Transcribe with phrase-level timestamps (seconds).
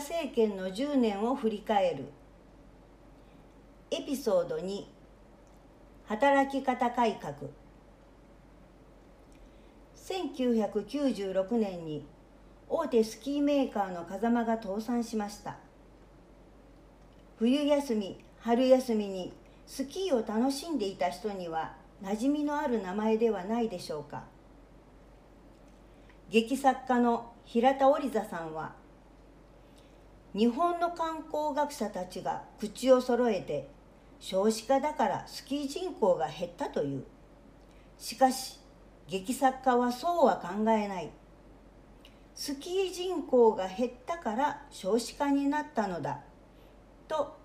[0.00, 2.04] シリーズ安倍・菅政権の10年を振り返る。
[3.90, 4.84] エピソード2
[6.06, 7.34] 働き方改革。
[9.96, 12.06] 1996年に
[12.68, 15.56] 大手スキーメーカーの風間が倒産しました。
[17.38, 19.32] 冬休み春休みに
[19.66, 24.24] スキーを楽しんでいた人には馴染みのある名前ではないでしょうか。
[26.30, 28.74] 劇作家の平田織座さんは
[30.34, 33.68] 日本の観光学者たちが口を揃えて
[34.20, 37.04] 少子化だからスキー人口が減ったという。
[37.96, 38.58] しかし
[39.08, 41.10] 劇作家はそうは考えない。
[42.34, 46.20] スキー人口が減ったから少子化になったのだ
[47.08, 47.36] と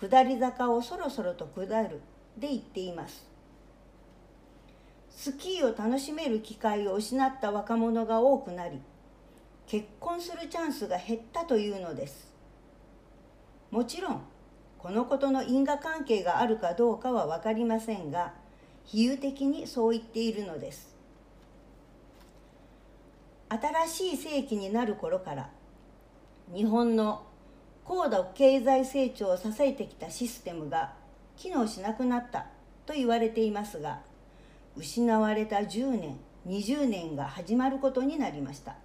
[0.00, 2.00] 下り坂をそろそろと下る
[2.36, 3.28] で言っています。
[5.10, 8.80] スキーを楽しめる機会を失った若者が多くなり
[9.66, 12.29] 結婚するチャンスが減ったというのです。
[13.70, 14.22] もちろん
[14.78, 18.32] このことの因果関係があるかどうかは分かりませんが
[18.84, 20.96] 比喩的にそう言っているのです。
[23.48, 25.50] 新しい世紀になる頃から
[26.54, 27.26] 日本の
[27.84, 30.92] 高度経済成長を支えてきたシステムが
[31.36, 32.46] 機能しなくなった
[32.86, 34.00] と言われていますが
[34.76, 38.76] 失われた10年20年が始まることになりました。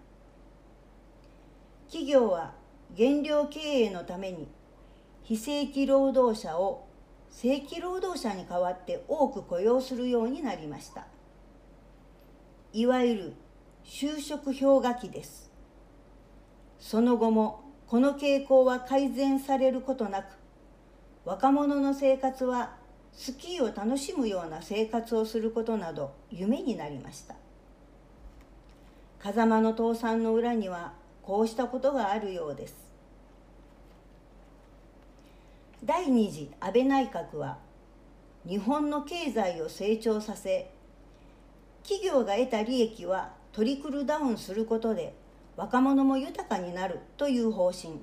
[1.87, 2.53] 企業は
[2.97, 4.47] 原料経営のために
[5.25, 6.87] 非正規労働者を
[7.31, 11.07] 正規労働者に代わって多く雇用するようになりました。
[12.73, 13.33] いわゆる
[13.83, 15.51] 就職氷河期です。
[16.79, 20.25] その後もこの傾向は改善されることなく
[21.23, 22.75] 若者の生活は
[23.11, 27.35] スキーを楽しむような生活をすることなど夢になりました。
[29.17, 32.84] 風間の倒産の裏にはこうしたことがあるようです。
[35.85, 37.59] 第二次安倍内閣は
[38.43, 40.71] 日本の経済を成長させ
[41.83, 45.13] 企業が得た利益はトリクルダウンすることで
[45.55, 47.99] 若者も豊かになるという方針。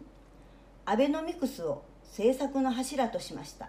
[0.84, 3.68] アベノミクスを政策の柱としました。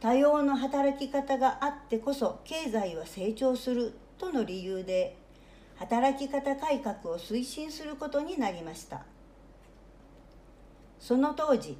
[0.00, 5.18] 多様な働き方があってこそ経済は成長するとの理由で
[5.76, 9.04] 働き方改革を推進することになりました。
[10.98, 11.76] その当時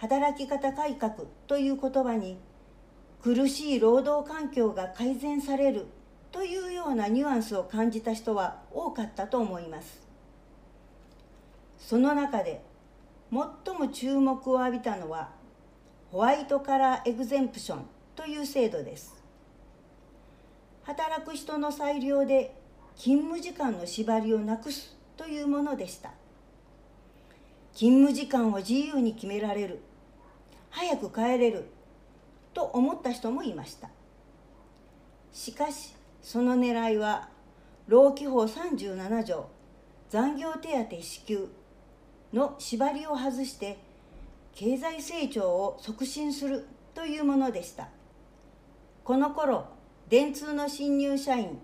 [0.00, 1.12] 働き方改革
[1.48, 2.38] という言葉に
[3.20, 5.86] 苦しい労働環境が改善される
[6.30, 10.06] というようなニュアンスを感じた人は多かったと思います。
[11.78, 12.62] その中で
[13.32, 15.30] 最も注目を浴びたのは
[16.12, 19.20] ホワイトカラーエグゼンプションという制度です。
[20.84, 22.54] 働く人の裁量で
[22.94, 26.12] 勤務時間の縛りをなくすというものでした。
[27.74, 29.82] 勤務時間を自由に決められる
[30.78, 31.64] 早く帰れる。
[32.54, 33.88] と思った人もいました。
[35.32, 37.28] しかしその狙いは
[37.86, 39.48] 労基法37条
[40.08, 41.48] 残業手当支給
[42.32, 43.78] の縛りを外して
[44.54, 47.88] 経済成長を促進するというものでした。
[49.04, 49.66] この頃
[50.08, 51.60] 電通の新入社員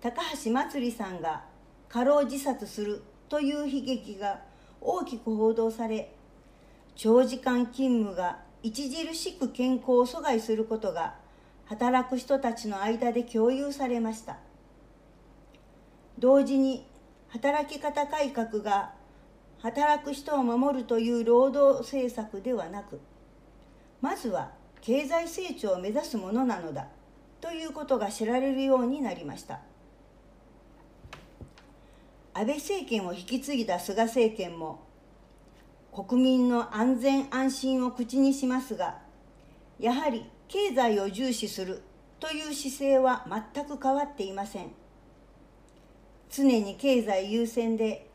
[0.00, 1.44] 高橋まつりさんが
[1.88, 4.40] 過労自殺するという悲劇が
[4.80, 6.14] 大きく報道され
[6.94, 11.14] 長時間勤務が著しく健康を阻害することが
[11.66, 14.38] 働く人たちの間で共有されました。
[16.18, 16.86] 同時に
[17.28, 18.92] 働き方改革が
[19.60, 23.00] 働く人を守るという労働政策ではなく
[24.00, 26.88] まずは経済成長を目指すものなのだ
[27.40, 29.60] ということが知られるようになりました。
[32.34, 34.87] 安倍政権を引き継いだ菅政権も
[36.06, 38.98] 国民の安全安心を口にしますが
[39.80, 41.82] やはり経済を重視する
[42.20, 44.70] という姿勢は全く変わっていません。
[46.30, 48.08] 常に経済優先で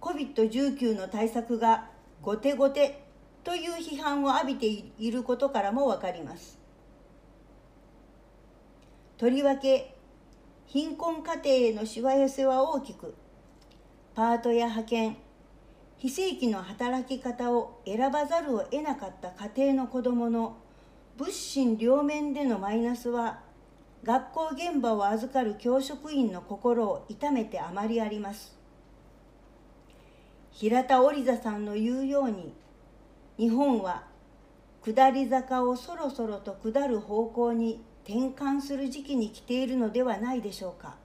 [0.00, 1.88] COVID-19 の対策が
[2.22, 3.02] 後手後手
[3.42, 6.60] という批判を浴びていることからも分かります。
[9.18, 9.96] とりわけ
[10.66, 13.16] 貧困家庭へのしわ寄せは大きく
[14.14, 15.16] パートや派遣
[15.98, 20.56] 非正規の働き方を選ばざるを得なかった家庭の子どもの
[21.16, 23.40] 物心両面でのマイナスは
[24.04, 28.54] 学校現場を預かる教職員の心を痛めてあまりあります。
[30.52, 32.54] 平田織座さんの言うように
[33.38, 34.04] 日本は
[34.84, 40.96] 下り坂をそろそろと下る方向に転換する時期に来ているのではないでしょうか。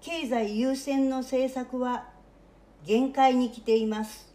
[0.00, 2.13] 経済優先の政策は
[2.86, 4.33] 限界に来ています。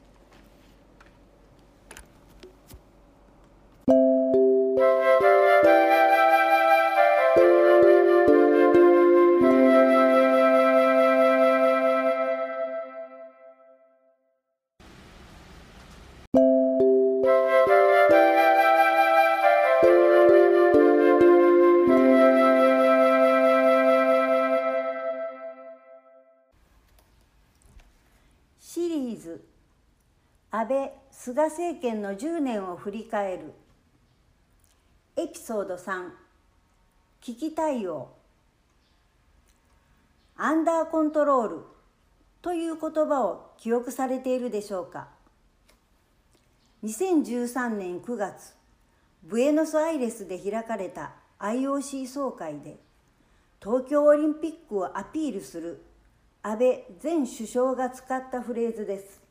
[30.69, 33.53] 倍・菅政権の10年を振り返る。
[35.17, 36.11] エピソード3
[37.19, 38.09] 危機対応
[40.37, 41.79] アンダーコントロール。
[42.41, 45.09] という言葉を記憶されているでしょうか。
[46.85, 48.53] 2013年9月
[49.23, 52.77] ブエノスアイレスで開かれた IOC 総会で
[53.61, 55.83] 東京オリンピックをアピールする
[56.41, 59.28] 安倍前首相が使ったフレーズです。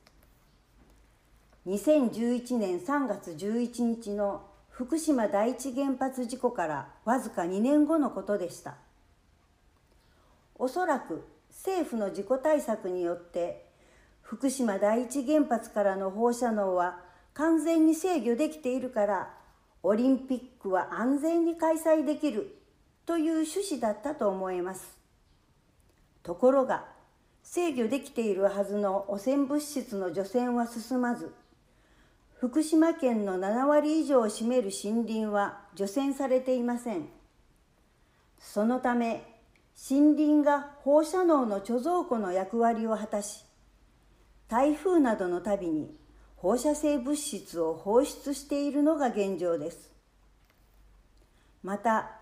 [1.68, 8.76] 2011年3月11日の福島第一原発事故からわずか2年後のことでした。
[10.54, 13.66] おそらく政府の事故対策によって
[14.22, 17.00] 福島第一原発からの放射能は
[17.34, 19.34] 完全に制御できているから
[19.82, 22.56] オリンピックは安全に開催できる
[23.04, 24.96] という趣旨だったと思います。
[26.22, 26.86] ところが
[27.42, 31.30] 制御できているはずの汚染物質の除染は進まず
[32.40, 37.08] 福島県の7割以上を占める森林は除染されていません。
[38.38, 39.24] そのため
[39.90, 43.44] 森林が放射能の貯蔵庫の役割を果たし
[44.46, 45.92] 台風などのたびに
[46.36, 49.90] 放射性物質を放出しているのが現状です。
[51.64, 52.12] また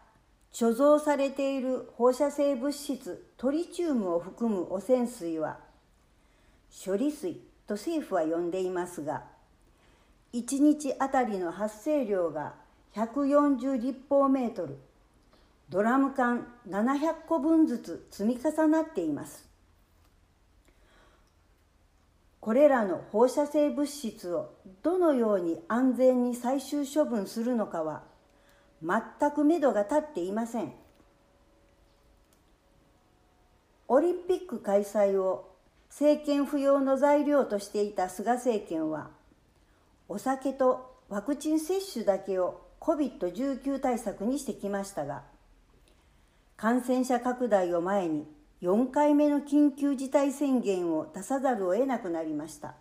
[0.50, 5.58] 貯蔵されている放射性物質トリチウムを含む汚染水は
[6.86, 7.34] 処理水
[7.66, 9.35] と政府は呼んでいますが
[10.36, 12.54] 1日あたりの発生量が
[12.94, 14.76] 140立方メートル。
[15.70, 19.48] ドラム缶700個分ずつ積み重なっています。
[22.40, 24.50] これらの放射性物質を
[24.82, 28.02] どのように安全に最終処分するのかは
[28.82, 30.72] 全く目処が立っていません。
[33.88, 35.56] オリンピック開催を
[35.88, 39.10] 政権浮揚の材料としていた菅政権は
[40.08, 45.22] お酒とワクチン接種だけを COVID-19 対策にしてきましたが
[46.56, 48.26] 感染者拡大を前に
[48.62, 52.74] 4回目の緊急事態宣言を出さざるを得なくなりました。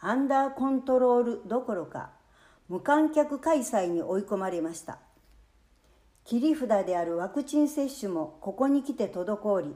[0.00, 2.10] アンダーコントロールどころか
[2.68, 5.00] 無観客開催に追い込まれました。
[6.24, 9.74] 切り札であるワクチン接種もここに来て滞り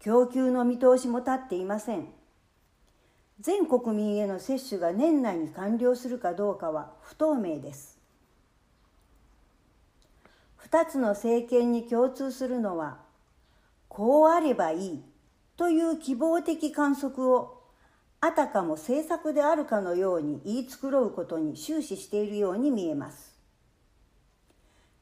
[0.00, 2.08] 供給の見通しも立っていません。
[3.40, 7.98] 全国民への接種が年内に完了するかどうかは不透明です
[10.70, 12.98] 2つの政権に共通するのは
[13.88, 15.02] こうあればいい
[15.56, 17.62] という希望的観測を
[18.20, 23.36] あたかも政策であるかのように言い繕うことに終始しているように見えます。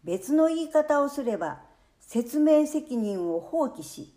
[0.04, 1.62] 別の言い方をすれば
[2.00, 4.13] 説明責任を放棄し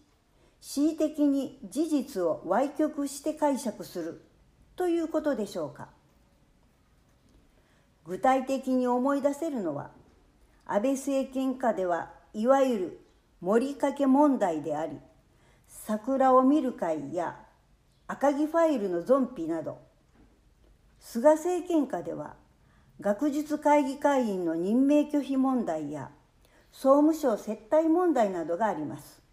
[0.70, 4.22] 恣意的に事実を歪曲して解釈する。
[4.76, 5.88] ということでしょうか。
[8.04, 9.92] 具体的に思い出せるのは
[10.66, 13.00] 安倍政権下ではいわゆる
[13.40, 14.98] 盛りかけ問題であり
[15.68, 17.38] 桜を見る会や
[18.08, 19.80] 赤木ファイルのゾンビなど
[21.00, 22.36] 菅政権下では
[23.02, 26.10] 学術会議会員の任命拒否問題や
[26.72, 29.27] 総務省接待問題などがあります。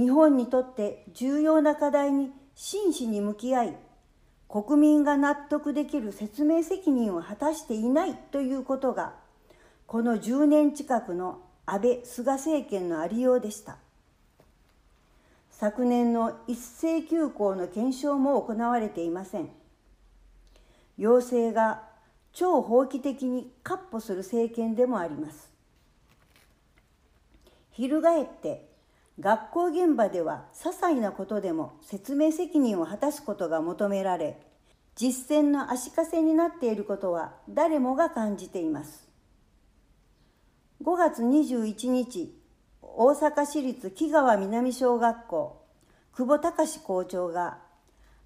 [0.00, 3.76] 日本にとって重要な課題に真摯に向き合い
[4.48, 9.14] 国民が納得できる説明責任を果たしていないということが
[9.86, 13.76] この10年近くの安倍・菅政権のありようでした。
[15.60, 19.50] 昨年の一斉休校の検証も行われていません
[20.96, 21.82] 要請が
[22.32, 25.50] 超法規的に闊歩する政権でもあります
[27.72, 28.69] 翻って
[29.20, 34.40] 学校現場では些細なことでも説明責任を果たすことが求められ
[34.96, 39.08] 実践の足かせになっていることは誰もが感じています。
[40.82, 42.34] 5月21日
[42.80, 45.66] 大阪市立木川南小学校
[46.14, 47.58] 久保隆校長が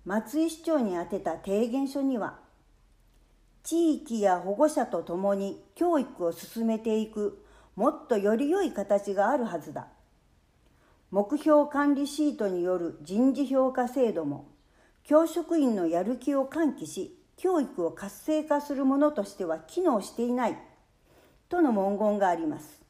[0.05, 2.39] 松井市長に宛てた提言書には
[3.65, 9.89] 地域や保護者と共に教育を進めていくもっとより良い形があるはずだ。
[11.15, 14.49] 目標管理シートによる人事評価制度も
[15.05, 20.59] 教職員のやる気を喚起し教育を活性化するものとしては機能していない
[21.49, 22.83] との文言があります。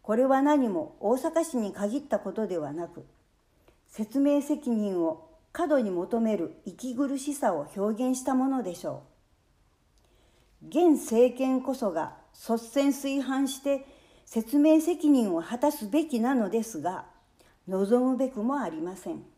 [0.00, 3.04] これは何も大阪市に限ったことではなく
[3.86, 9.02] 説明責任を過度に求める息苦しさを表現したものでしょ
[10.64, 10.68] う。
[10.68, 13.93] 現政権こそが率先垂範して
[14.24, 17.06] 説明責任を果たすべきなのですが
[17.68, 19.33] 望むべくもありません。